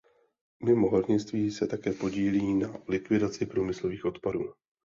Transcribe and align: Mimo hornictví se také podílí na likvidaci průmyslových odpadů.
Mimo 0.65 0.89
hornictví 0.91 1.51
se 1.51 1.67
také 1.67 1.91
podílí 1.93 2.53
na 2.53 2.73
likvidaci 2.87 3.45
průmyslových 3.45 4.05
odpadů. 4.05 4.43